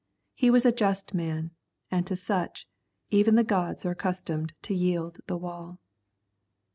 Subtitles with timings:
[0.33, 1.51] He was a just man,
[1.91, 2.67] and to such,
[3.11, 5.77] even the gods are accustomed to yield the wall.